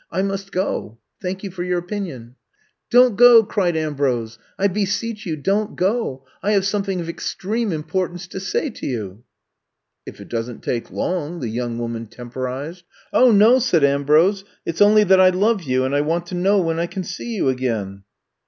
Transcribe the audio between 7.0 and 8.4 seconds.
extreme importance to